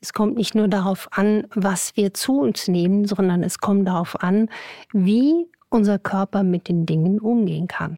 [0.00, 4.22] Es kommt nicht nur darauf an, was wir zu uns nehmen, sondern es kommt darauf
[4.22, 4.48] an,
[4.92, 7.96] wie unser Körper mit den Dingen umgehen kann.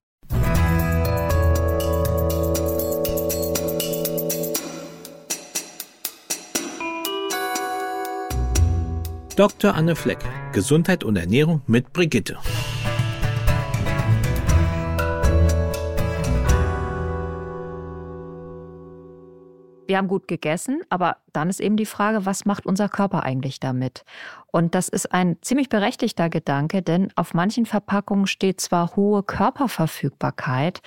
[9.36, 9.74] Dr.
[9.74, 10.18] Anne Fleck,
[10.52, 12.38] Gesundheit und Ernährung mit Brigitte.
[19.90, 23.58] Wir haben gut gegessen, aber dann ist eben die Frage, was macht unser Körper eigentlich
[23.58, 24.04] damit?
[24.46, 30.80] Und das ist ein ziemlich berechtigter Gedanke, denn auf manchen Verpackungen steht zwar hohe Körperverfügbarkeit,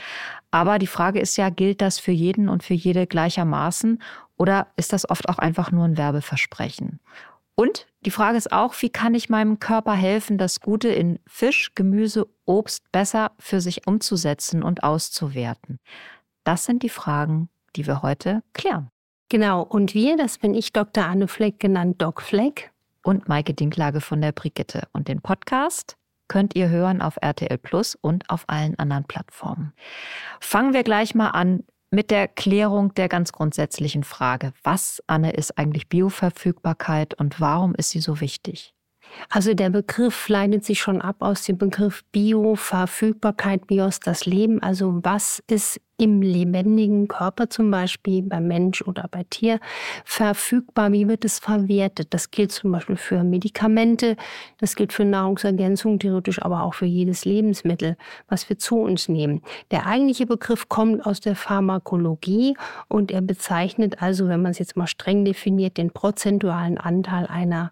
[0.52, 4.02] aber die Frage ist ja, gilt das für jeden und für jede gleichermaßen
[4.38, 7.02] oder ist das oft auch einfach nur ein Werbeversprechen?
[7.56, 11.76] Und die Frage ist auch, wie kann ich meinem Körper helfen, das Gute in Fisch,
[11.76, 15.80] Gemüse, Obst besser für sich umzusetzen und auszuwerten?
[16.46, 18.90] Das sind die Fragen, die wir heute klären.
[19.30, 21.06] Genau, und wir, das bin ich, Dr.
[21.06, 22.72] Anne Fleck, genannt Doc Fleck.
[23.04, 24.88] Und Maike Dinklage von der Brigitte.
[24.94, 29.74] Und den Podcast könnt ihr hören auf RTL Plus und auf allen anderen Plattformen.
[30.40, 34.54] Fangen wir gleich mal an mit der Klärung der ganz grundsätzlichen Frage.
[34.64, 38.74] Was, Anne, ist eigentlich Bioverfügbarkeit und warum ist sie so wichtig?
[39.30, 44.62] Also der Begriff leitet sich schon ab aus dem Begriff Bio, Verfügbarkeit, Bios, das Leben.
[44.62, 49.60] Also was ist im lebendigen Körper zum Beispiel, beim Mensch oder bei Tier,
[50.04, 50.92] verfügbar?
[50.92, 52.14] Wie wird es verwertet?
[52.14, 54.18] Das gilt zum Beispiel für Medikamente,
[54.58, 57.96] das gilt für Nahrungsergänzung, theoretisch aber auch für jedes Lebensmittel,
[58.28, 59.42] was wir zu uns nehmen.
[59.72, 64.76] Der eigentliche Begriff kommt aus der Pharmakologie und er bezeichnet also, wenn man es jetzt
[64.76, 67.72] mal streng definiert, den prozentualen Anteil einer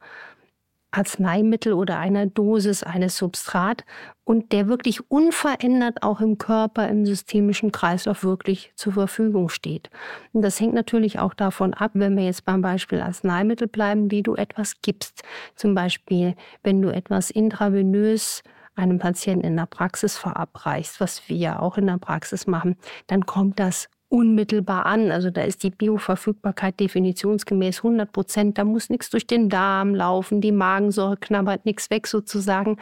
[0.92, 3.86] Arzneimittel oder einer Dosis eines Substrat
[4.24, 9.90] und der wirklich unverändert auch im Körper, im systemischen Kreislauf wirklich zur Verfügung steht.
[10.34, 14.22] Und das hängt natürlich auch davon ab, wenn wir jetzt beim Beispiel Arzneimittel bleiben, wie
[14.22, 15.24] du etwas gibst.
[15.56, 18.44] Zum Beispiel, wenn du etwas intravenös
[18.76, 23.26] einem Patienten in der Praxis verabreichst, was wir ja auch in der Praxis machen, dann
[23.26, 25.10] kommt das unmittelbar an.
[25.10, 28.58] Also da ist die Bioverfügbarkeit definitionsgemäß 100 Prozent.
[28.58, 32.78] Da muss nichts durch den Darm laufen, die Magensäure knabbert nichts weg sozusagen.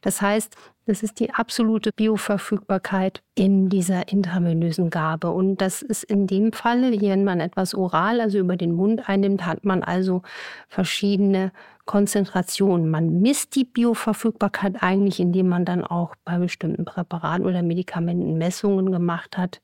[0.00, 5.30] Das heißt, das ist die absolute Bioverfügbarkeit in dieser intravenösen Gabe.
[5.30, 9.46] Und das ist in dem Fall, wenn man etwas oral, also über den Mund einnimmt,
[9.46, 10.22] hat man also
[10.68, 11.52] verschiedene
[11.84, 12.90] Konzentrationen.
[12.90, 18.90] Man misst die Bioverfügbarkeit eigentlich, indem man dann auch bei bestimmten Präparaten oder Medikamenten Messungen
[18.90, 19.60] gemacht hat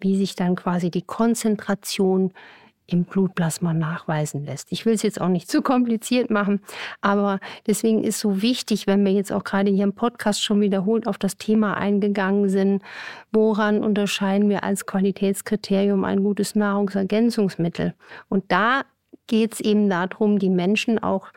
[0.00, 2.32] wie sich dann quasi die Konzentration
[2.86, 4.70] im Blutplasma nachweisen lässt.
[4.70, 6.60] Ich will es jetzt auch nicht zu kompliziert machen,
[7.00, 11.06] aber deswegen ist so wichtig, wenn wir jetzt auch gerade hier im Podcast schon wiederholt
[11.06, 12.82] auf das Thema eingegangen sind,
[13.32, 17.94] woran unterscheiden wir als Qualitätskriterium ein gutes Nahrungsergänzungsmittel?
[18.28, 18.82] Und da
[19.26, 21.28] geht es eben darum, die Menschen auch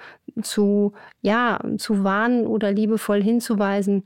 [0.43, 4.03] zu, ja, zu warnen oder liebevoll hinzuweisen,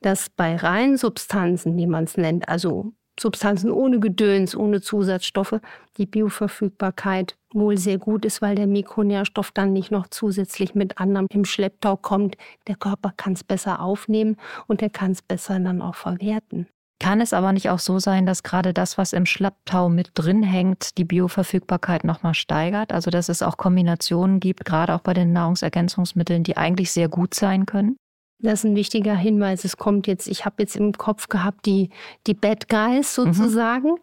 [0.00, 5.60] dass bei reinen Substanzen, wie man es nennt, also Substanzen ohne Gedöns, ohne Zusatzstoffe,
[5.96, 11.26] die Bioverfügbarkeit wohl sehr gut ist, weil der Mikronährstoff dann nicht noch zusätzlich mit anderem
[11.30, 12.36] im Schlepptau kommt.
[12.66, 16.66] Der Körper kann es besser aufnehmen und er kann es besser dann auch verwerten.
[16.98, 20.42] Kann es aber nicht auch so sein, dass gerade das, was im Schlepptau mit drin
[20.42, 22.90] hängt, die Bioverfügbarkeit nochmal steigert?
[22.92, 27.34] Also dass es auch Kombinationen gibt, gerade auch bei den Nahrungsergänzungsmitteln, die eigentlich sehr gut
[27.34, 27.96] sein können?
[28.38, 29.64] Das ist ein wichtiger Hinweis.
[29.64, 31.88] Es kommt jetzt, ich habe jetzt im Kopf gehabt, die,
[32.26, 33.32] die Bad Guys mhm.
[33.32, 33.94] sozusagen.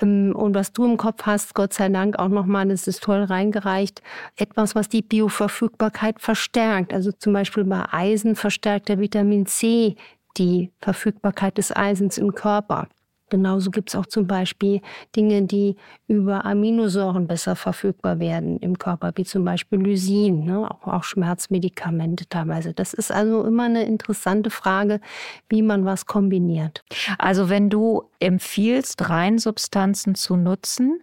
[0.00, 0.34] Mhm.
[0.34, 4.02] Und was du im Kopf hast, Gott sei Dank auch nochmal, das ist toll reingereicht,
[4.36, 6.94] etwas, was die Bioverfügbarkeit verstärkt.
[6.94, 9.96] Also zum Beispiel bei Eisen verstärkt der Vitamin C
[10.38, 12.88] die Verfügbarkeit des Eisens im Körper.
[13.32, 14.82] Genauso gibt es auch zum Beispiel
[15.16, 15.76] Dinge, die
[16.06, 20.70] über Aminosäuren besser verfügbar werden im Körper, wie zum Beispiel Lysin, ne?
[20.70, 22.74] auch, auch Schmerzmedikamente teilweise.
[22.74, 25.00] Das ist also immer eine interessante Frage,
[25.48, 26.84] wie man was kombiniert.
[27.16, 31.00] Also wenn du empfiehlst, Reinsubstanzen zu nutzen,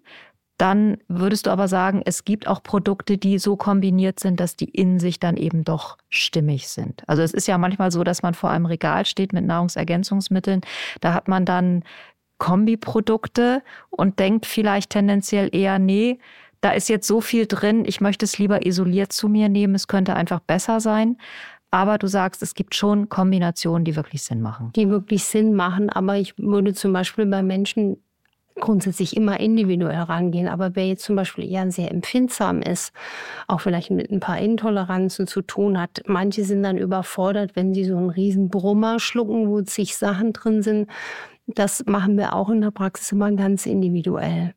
[0.59, 4.69] dann würdest du aber sagen, es gibt auch Produkte, die so kombiniert sind, dass die
[4.69, 7.01] in sich dann eben doch stimmig sind.
[7.07, 10.59] Also es ist ja manchmal so, dass man vor einem Regal steht mit Nahrungsergänzungsmitteln.
[10.99, 11.83] Da hat man dann
[12.39, 16.19] Kombiprodukte und denkt vielleicht tendenziell eher, nee,
[16.61, 19.87] da ist jetzt so viel drin, ich möchte es lieber isoliert zu mir nehmen, es
[19.87, 21.17] könnte einfach besser sein.
[21.71, 24.71] Aber du sagst, es gibt schon Kombinationen, die wirklich Sinn machen.
[24.75, 27.97] Die wirklich Sinn machen, aber ich würde zum Beispiel bei Menschen
[28.59, 30.47] grundsätzlich immer individuell rangehen.
[30.47, 32.93] Aber wer jetzt zum Beispiel eher sehr empfindsam ist,
[33.47, 37.85] auch vielleicht mit ein paar Intoleranzen zu tun hat, manche sind dann überfordert, wenn sie
[37.85, 40.89] so einen riesen Brummer schlucken, wo zig Sachen drin sind.
[41.47, 44.53] Das machen wir auch in der Praxis immer ganz individuell.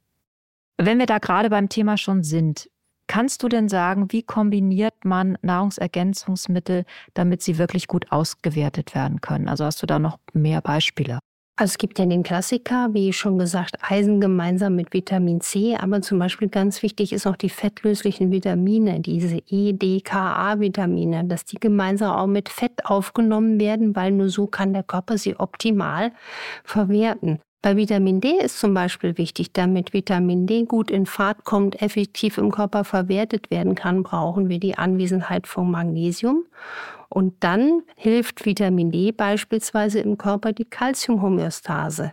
[0.78, 2.68] Wenn wir da gerade beim Thema schon sind,
[3.08, 9.48] Kannst du denn sagen, wie kombiniert man Nahrungsergänzungsmittel, damit sie wirklich gut ausgewertet werden können?
[9.48, 11.18] Also hast du da noch mehr Beispiele?
[11.54, 16.00] Also es gibt ja den Klassiker, wie schon gesagt, Eisen gemeinsam mit Vitamin C, aber
[16.00, 21.44] zum Beispiel ganz wichtig ist auch die fettlöslichen Vitamine, diese E, D, K, A-Vitamine, dass
[21.44, 26.12] die gemeinsam auch mit Fett aufgenommen werden, weil nur so kann der Körper sie optimal
[26.64, 27.38] verwerten.
[27.60, 32.38] Bei Vitamin D ist zum Beispiel wichtig, damit Vitamin D gut in Fahrt kommt, effektiv
[32.38, 36.44] im Körper verwertet werden kann, brauchen wir die Anwesenheit von Magnesium.
[37.12, 42.12] Und dann hilft Vitamin D beispielsweise im Körper die Calciumhomöostase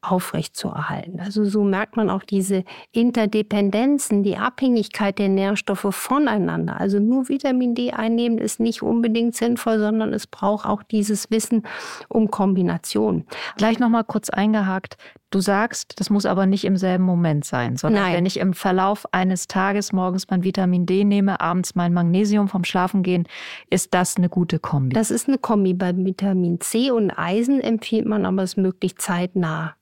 [0.00, 1.18] aufrechtzuerhalten.
[1.18, 2.62] Also so merkt man auch diese
[2.92, 6.80] Interdependenzen, die Abhängigkeit der Nährstoffe voneinander.
[6.80, 11.64] Also nur Vitamin D einnehmen ist nicht unbedingt sinnvoll, sondern es braucht auch dieses Wissen
[12.08, 13.24] um Kombination.
[13.56, 14.96] Gleich noch mal kurz eingehakt.
[15.30, 18.14] Du sagst, das muss aber nicht im selben Moment sein, sondern Nein.
[18.14, 22.64] wenn ich im Verlauf eines Tages morgens mein Vitamin D nehme, abends mein Magnesium vom
[22.64, 23.28] Schlafengehen,
[23.68, 24.94] ist das eine gute Kombi.
[24.94, 25.74] Das ist eine Kombi.
[25.74, 29.74] Bei Vitamin C und Eisen empfiehlt man aber es möglichst zeitnah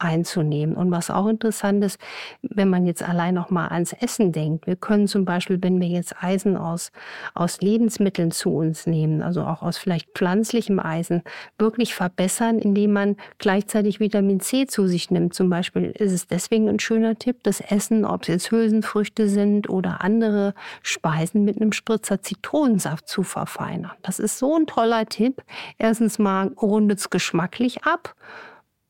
[0.00, 0.74] einzunehmen.
[0.76, 1.98] Und was auch interessant ist,
[2.42, 4.66] wenn man jetzt allein noch mal ans Essen denkt.
[4.66, 6.90] Wir können zum Beispiel, wenn wir jetzt Eisen aus,
[7.34, 11.22] aus Lebensmitteln zu uns nehmen, also auch aus vielleicht pflanzlichem Eisen,
[11.58, 15.34] wirklich verbessern, indem man gleichzeitig Vitamin C zu sich nimmt.
[15.34, 19.68] Zum Beispiel ist es deswegen ein schöner Tipp, das Essen, ob es jetzt Hülsenfrüchte sind
[19.68, 23.92] oder andere Speisen mit einem Spritzer Zitronensaft zu verfeinern.
[24.02, 25.42] Das ist so ein toller Tipp.
[25.78, 28.14] Erstens mal rundet es geschmacklich ab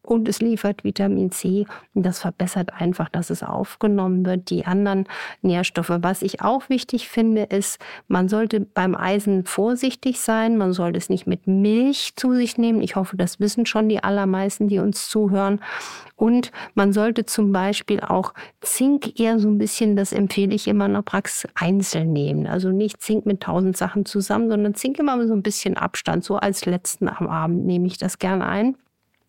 [0.03, 1.67] und es liefert Vitamin C.
[1.95, 5.05] Und das verbessert einfach, dass es aufgenommen wird, die anderen
[5.43, 5.93] Nährstoffe.
[6.01, 10.57] Was ich auch wichtig finde, ist, man sollte beim Eisen vorsichtig sein.
[10.57, 12.81] Man sollte es nicht mit Milch zu sich nehmen.
[12.81, 15.61] Ich hoffe, das wissen schon die allermeisten, die uns zuhören.
[16.17, 20.87] Und man sollte zum Beispiel auch Zink eher so ein bisschen, das empfehle ich immer
[20.87, 22.47] in der Praxis, einzeln nehmen.
[22.47, 26.25] Also nicht Zink mit tausend Sachen zusammen, sondern Zink immer mit so ein bisschen Abstand.
[26.25, 28.77] So als letzten am Abend nehme ich das gerne ein.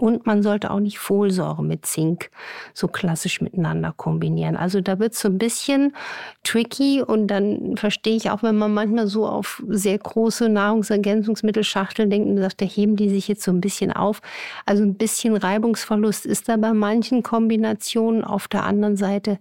[0.01, 2.31] Und man sollte auch nicht Folsäure mit Zink
[2.73, 4.57] so klassisch miteinander kombinieren.
[4.57, 5.93] Also da wird es so ein bisschen
[6.43, 12.29] tricky und dann verstehe ich auch, wenn man manchmal so auf sehr große Nahrungsergänzungsmittelschachteln denkt
[12.29, 14.23] und sagt, da heben die sich jetzt so ein bisschen auf.
[14.65, 18.23] Also ein bisschen Reibungsverlust ist da bei manchen Kombinationen.
[18.23, 19.37] Auf der anderen Seite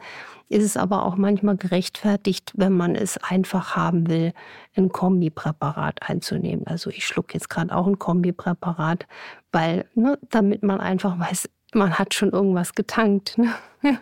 [0.50, 4.32] ist es aber auch manchmal gerechtfertigt, wenn man es einfach haben will,
[4.76, 6.67] ein Kombipräparat einzunehmen.
[6.67, 9.06] Also ich schlucke jetzt gerade auch ein Kombipräparat,
[9.52, 13.38] weil, ne, damit man einfach weiß, man hat schon irgendwas getankt.
[13.38, 13.55] Ne?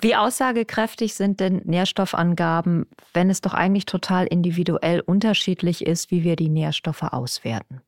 [0.00, 6.36] Wie aussagekräftig sind denn Nährstoffangaben, wenn es doch eigentlich total individuell unterschiedlich ist, wie wir
[6.36, 7.80] die Nährstoffe auswerten?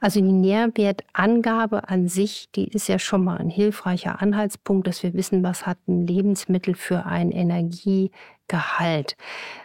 [0.00, 5.14] Also die Nährwertangabe an sich, die ist ja schon mal ein hilfreicher Anhaltspunkt, dass wir
[5.14, 9.16] wissen, was hat ein Lebensmittel für ein Energiegehalt.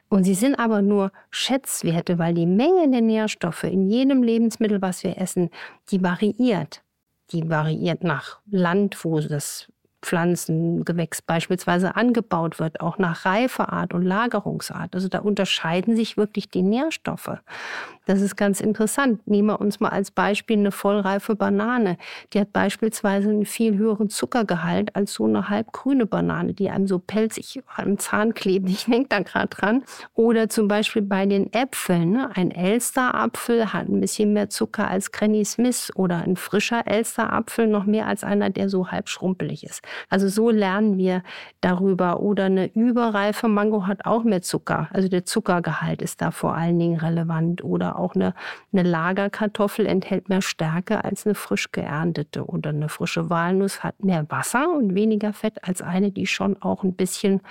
[0.09, 5.03] Und sie sind aber nur Schätzwerte, weil die Menge der Nährstoffe in jedem Lebensmittel, was
[5.03, 5.49] wir essen,
[5.89, 6.81] die variiert.
[7.31, 9.67] Die variiert nach Land, wo das
[10.01, 14.95] Pflanzengewächs beispielsweise angebaut wird, auch nach Reifeart und Lagerungsart.
[14.95, 17.37] Also da unterscheiden sich wirklich die Nährstoffe.
[18.11, 19.25] Das ist ganz interessant.
[19.25, 21.95] Nehmen wir uns mal als Beispiel eine vollreife Banane.
[22.33, 26.99] Die hat beispielsweise einen viel höheren Zuckergehalt als so eine halbgrüne Banane, die einem so
[26.99, 28.67] pelzig am Zahn klebt.
[28.67, 29.83] Ich denke da gerade dran.
[30.13, 32.11] Oder zum Beispiel bei den Äpfeln.
[32.11, 32.29] Ne?
[32.35, 37.85] Ein Elsterapfel hat ein bisschen mehr Zucker als Granny Smith oder ein frischer Elsterapfel noch
[37.85, 39.85] mehr als einer, der so halb schrumpelig ist.
[40.09, 41.23] Also so lernen wir
[41.61, 42.19] darüber.
[42.19, 44.89] Oder eine überreife Mango hat auch mehr Zucker.
[44.91, 47.63] Also der Zuckergehalt ist da vor allen Dingen relevant.
[47.63, 48.33] Oder auch eine,
[48.73, 52.45] eine Lagerkartoffel enthält mehr Stärke als eine frisch geerntete.
[52.45, 56.83] Oder eine frische Walnuss hat mehr Wasser und weniger Fett als eine, die schon auch
[56.83, 57.41] ein bisschen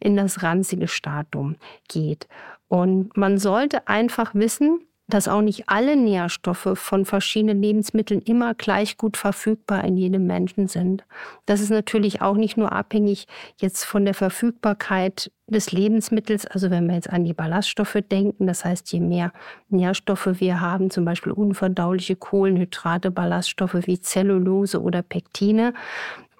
[0.00, 1.56] in das ranzige Stadium
[1.88, 2.26] geht.
[2.68, 8.98] Und man sollte einfach wissen, dass auch nicht alle Nährstoffe von verschiedenen Lebensmitteln immer gleich
[8.98, 11.04] gut verfügbar in jedem Menschen sind.
[11.46, 13.26] Das ist natürlich auch nicht nur abhängig
[13.58, 18.66] jetzt von der Verfügbarkeit des Lebensmittels, also wenn wir jetzt an die Ballaststoffe denken, das
[18.66, 19.32] heißt, je mehr
[19.70, 25.72] Nährstoffe wir haben, zum Beispiel unverdauliche Kohlenhydrate, Ballaststoffe wie Zellulose oder Pektine,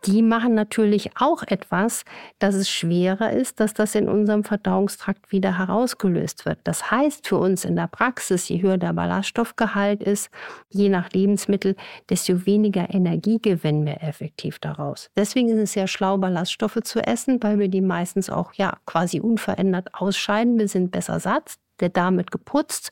[0.06, 2.04] die machen natürlich auch etwas,
[2.38, 6.58] dass es schwerer ist, dass das in unserem Verdauungstrakt wieder herausgelöst wird.
[6.64, 10.30] Das heißt für uns in der Praxis, je höher der Ballaststoffgehalt ist,
[10.70, 11.76] je nach Lebensmittel,
[12.08, 15.10] desto weniger Energie gewinnen wir effektiv daraus.
[15.16, 19.20] Deswegen ist es sehr schlau, Ballaststoffe zu essen, weil wir die meistens auch ja quasi
[19.20, 20.58] unverändert ausscheiden.
[20.58, 22.90] Wir sind besser satt, der Darm wird geputzt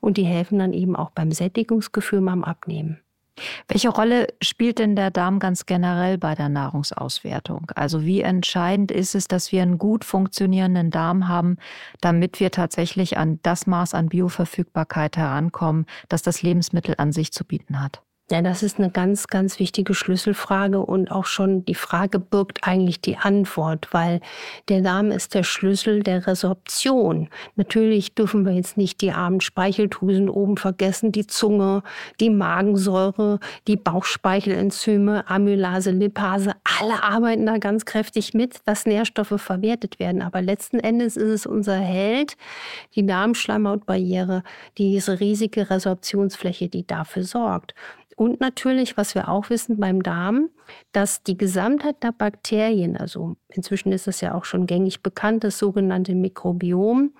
[0.00, 3.00] und die helfen dann eben auch beim Sättigungsgefühl beim Abnehmen.
[3.68, 7.70] Welche Rolle spielt denn der Darm ganz generell bei der Nahrungsauswertung?
[7.74, 11.58] Also wie entscheidend ist es, dass wir einen gut funktionierenden Darm haben,
[12.00, 17.44] damit wir tatsächlich an das Maß an Bioverfügbarkeit herankommen, das das Lebensmittel an sich zu
[17.44, 18.05] bieten hat?
[18.28, 23.00] Ja, das ist eine ganz, ganz wichtige Schlüsselfrage und auch schon die Frage birgt eigentlich
[23.00, 24.18] die Antwort, weil
[24.68, 27.28] der Darm ist der Schlüssel der Resorption.
[27.54, 31.84] Natürlich dürfen wir jetzt nicht die armen Speicheltusen oben vergessen, die Zunge,
[32.18, 40.00] die Magensäure, die Bauchspeichelenzyme, Amylase, Lipase, alle arbeiten da ganz kräftig mit, dass Nährstoffe verwertet
[40.00, 40.20] werden.
[40.20, 42.36] Aber letzten Endes ist es unser Held,
[42.96, 44.42] die Darmschleimhautbarriere,
[44.78, 47.72] diese riesige Resorptionsfläche, die dafür sorgt.
[48.16, 50.48] Und natürlich, was wir auch wissen beim Darm,
[50.92, 55.58] dass die Gesamtheit der Bakterien, also inzwischen ist das ja auch schon gängig bekannt, das
[55.58, 57.12] sogenannte Mikrobiom,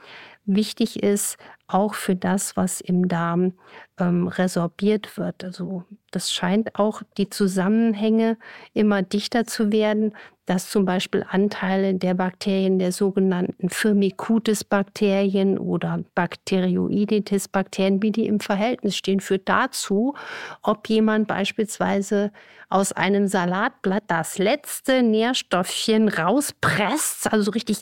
[0.46, 1.36] wichtig ist,
[1.68, 3.54] auch für das, was im Darm
[3.98, 5.42] ähm, resorbiert wird.
[5.42, 8.38] Also das scheint auch die Zusammenhänge
[8.72, 10.14] immer dichter zu werden,
[10.46, 18.96] dass zum Beispiel Anteile der Bakterien, der sogenannten Firmicutes-Bakterien oder Bacteroidetes-Bakterien, wie die im Verhältnis
[18.96, 20.14] stehen, führt dazu,
[20.62, 22.30] ob jemand beispielsweise
[22.68, 27.78] aus einem Salatblatt das letzte Nährstoffchen rauspresst, also richtig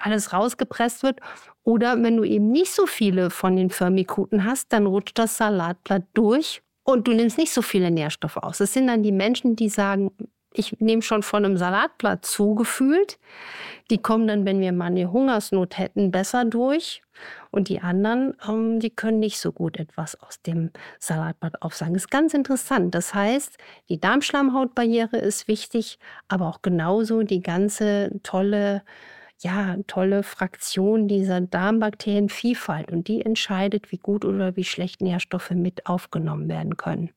[0.00, 1.20] alles rausgepresst wird,
[1.70, 6.02] oder wenn du eben nicht so viele von den Firmikuten hast, dann rutscht das Salatblatt
[6.14, 8.58] durch und du nimmst nicht so viele Nährstoffe aus.
[8.58, 10.10] Das sind dann die Menschen, die sagen,
[10.52, 13.20] ich nehme schon von einem Salatblatt zugefühlt.
[13.88, 17.02] Die kommen dann, wenn wir mal eine Hungersnot hätten, besser durch.
[17.52, 21.94] Und die anderen, ähm, die können nicht so gut etwas aus dem Salatblatt aufsagen.
[21.94, 22.96] Das ist ganz interessant.
[22.96, 23.58] Das heißt,
[23.88, 28.82] die Darmschlammhautbarriere ist wichtig, aber auch genauso die ganze tolle
[29.40, 35.86] ja, tolle Fraktion dieser Darmbakterienvielfalt und die entscheidet, wie gut oder wie schlecht Nährstoffe mit
[35.86, 37.10] aufgenommen werden können.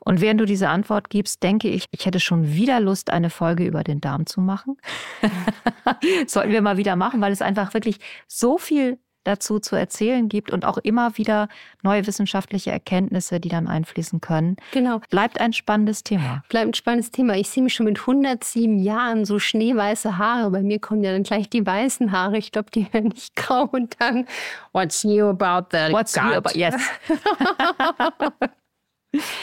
[0.00, 3.64] Und während du diese Antwort gibst, denke ich, ich hätte schon wieder Lust, eine Folge
[3.64, 4.76] über den Darm zu machen.
[6.26, 10.50] Sollten wir mal wieder machen, weil es einfach wirklich so viel dazu zu erzählen gibt
[10.50, 11.48] und auch immer wieder
[11.82, 14.56] neue wissenschaftliche Erkenntnisse, die dann einfließen können.
[14.72, 15.00] Genau.
[15.10, 16.42] Bleibt ein spannendes Thema.
[16.48, 17.36] Bleibt ein spannendes Thema.
[17.36, 20.50] Ich sehe mich schon mit 107 Jahren so schneeweiße Haare.
[20.50, 22.38] Bei mir kommen ja dann gleich die weißen Haare.
[22.38, 24.26] Ich glaube, die werden nicht grau und dann
[24.72, 26.24] What's new about the What's gut?
[26.24, 26.74] new about yes.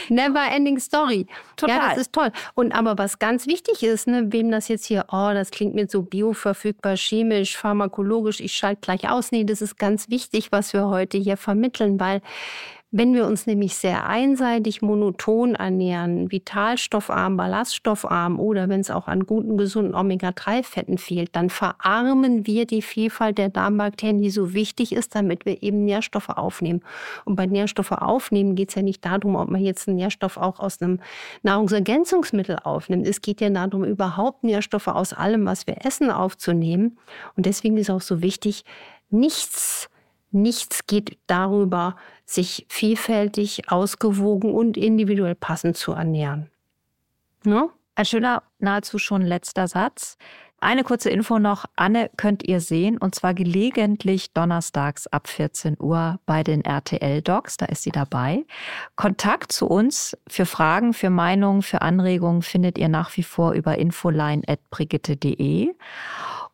[0.09, 1.27] Never ending story.
[1.57, 1.75] Total.
[1.75, 2.31] Ja, das ist toll.
[2.53, 5.87] Und aber was ganz wichtig ist, ne, wem das jetzt hier, oh, das klingt mir
[5.87, 9.31] so bioverfügbar, chemisch, pharmakologisch, ich schalte gleich aus.
[9.31, 12.21] Nee, das ist ganz wichtig, was wir heute hier vermitteln, weil
[12.97, 19.27] wenn wir uns nämlich sehr einseitig monoton ernähren, vitalstoffarm, ballaststoffarm oder wenn es auch an
[19.27, 25.13] guten, gesunden Omega-3-Fetten fehlt, dann verarmen wir die Vielfalt der Darmbakterien, die so wichtig ist,
[25.13, 26.81] damit wir eben Nährstoffe aufnehmen.
[27.23, 30.59] Und bei Nährstoffe aufnehmen geht es ja nicht darum, ob man jetzt einen Nährstoff auch
[30.59, 30.99] aus einem
[31.43, 33.05] Nahrungsergänzungsmittel aufnimmt.
[33.05, 36.97] Es geht ja darum, überhaupt Nährstoffe aus allem, was wir essen, aufzunehmen.
[37.35, 38.65] Und deswegen ist auch so wichtig,
[39.11, 39.87] nichts
[40.31, 46.49] Nichts geht darüber, sich vielfältig, ausgewogen und individuell passend zu ernähren.
[47.43, 47.69] Ne?
[47.95, 50.17] Ein schöner, nahezu schon letzter Satz.
[50.59, 51.65] Eine kurze Info noch.
[51.75, 57.57] Anne könnt ihr sehen und zwar gelegentlich donnerstags ab 14 Uhr bei den RTL-Docs.
[57.57, 58.43] Da ist sie dabei.
[58.95, 63.77] Kontakt zu uns für Fragen, für Meinungen, für Anregungen findet ihr nach wie vor über
[63.77, 65.75] infoline.brigitte.de.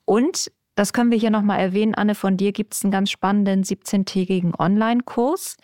[0.03, 1.95] Und das können wir hier nochmal erwähnen.
[1.95, 5.57] Anne, von dir gibt es einen ganz spannenden 17-tägigen Online-Kurs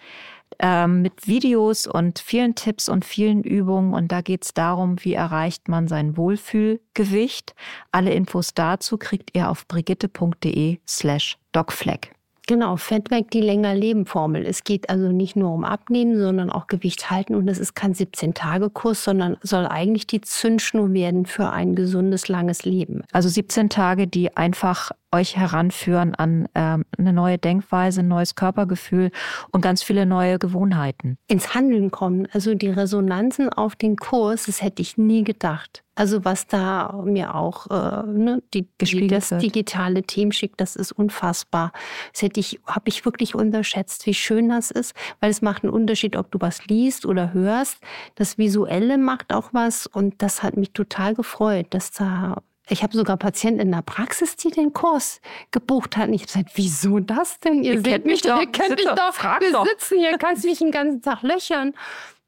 [0.60, 3.94] ähm, mit Videos und vielen Tipps und vielen Übungen.
[3.94, 7.56] Und da geht es darum, wie erreicht man sein Wohlfühlgewicht.
[7.92, 12.19] Alle Infos dazu kriegt ihr auf brigitte.de slash docfleck.
[12.50, 14.44] Genau, Fett weg, die länger leben Formel.
[14.44, 17.36] Es geht also nicht nur um Abnehmen, sondern auch Gewicht halten.
[17.36, 22.66] Und das ist kein 17-Tage-Kurs, sondern soll eigentlich die Zündschnur werden für ein gesundes, langes
[22.66, 23.04] Leben.
[23.12, 29.12] Also 17 Tage, die einfach euch heranführen an ähm, eine neue Denkweise, ein neues Körpergefühl
[29.52, 31.18] und ganz viele neue Gewohnheiten.
[31.28, 32.28] Ins Handeln kommen.
[32.32, 35.84] Also die Resonanzen auf den Kurs, das hätte ich nie gedacht.
[36.00, 39.42] Also was da mir auch äh, ne, die, die, das wird.
[39.42, 41.74] digitale Team schickt, das ist unfassbar.
[42.14, 45.74] Das hätte ich, habe ich wirklich unterschätzt, wie schön das ist, weil es macht einen
[45.74, 47.80] Unterschied, ob du was liest oder hörst.
[48.16, 52.38] Das Visuelle macht auch was und das hat mich total gefreut, dass da
[52.70, 55.20] ich habe sogar Patienten in der Praxis, die den Kurs
[55.52, 56.14] gebucht hatten.
[56.14, 57.64] Ich habe gesagt, wieso das denn?
[57.64, 59.14] Ihr, ihr seht mich doch, ihr kennt mich doch.
[59.14, 59.66] Frag Wir doch.
[59.66, 61.74] sitzen hier, kannst mich den ganzen Tag löchern.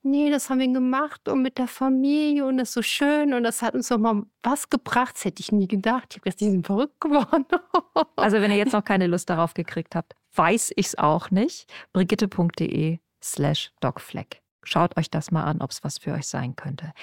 [0.03, 3.43] Nee, das haben wir gemacht und mit der Familie und das ist so schön und
[3.43, 5.15] das hat uns doch mal was gebracht.
[5.15, 6.07] Das hätte ich nie gedacht.
[6.09, 7.45] Ich habe gedacht, die sind verrückt geworden.
[8.15, 11.71] also wenn ihr jetzt noch keine Lust darauf gekriegt habt, weiß ich es auch nicht.
[11.93, 14.41] Brigitte.de slash docfleck.
[14.63, 16.93] Schaut euch das mal an, ob es was für euch sein könnte.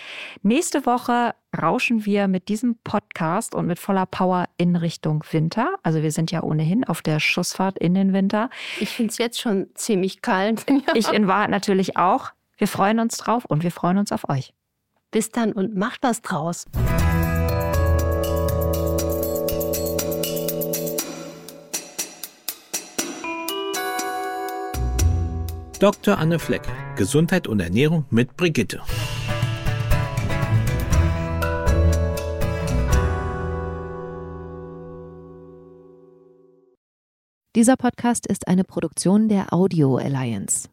[0.43, 5.75] Nächste Woche rauschen wir mit diesem Podcast und mit voller Power in Richtung Winter.
[5.83, 8.49] Also wir sind ja ohnehin auf der Schussfahrt in den Winter.
[8.79, 10.67] Ich finde es jetzt schon ziemlich kalt.
[10.95, 12.31] ich in Wahrheit natürlich auch.
[12.59, 14.53] Wir freuen uns drauf und wir freuen uns auf euch.
[15.13, 16.65] Bis dann und macht was draus.
[25.79, 26.19] Dr.
[26.19, 26.63] Anne Fleck,
[26.97, 28.83] Gesundheit und Ernährung mit Brigitte.
[37.55, 40.69] Dieser Podcast ist eine Produktion der Audio Alliance.